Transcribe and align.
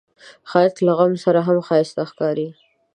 ښایست 0.49 0.77
له 0.87 0.93
غم 0.97 1.13
سره 1.25 1.39
هم 1.47 1.57
ښايسته 1.67 2.03
ښکاري 2.09 2.47